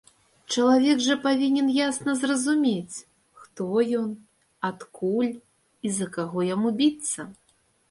[0.53, 2.97] Чалавек жа павінен ясна зразумець,
[3.43, 3.69] хто
[4.01, 4.09] ён,
[4.73, 7.31] адкуль і за каго яму біцца!